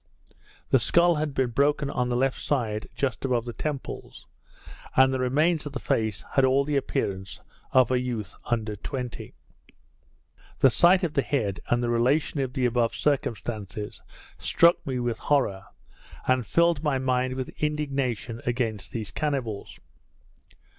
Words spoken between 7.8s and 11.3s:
a youth under twenty. The sight of the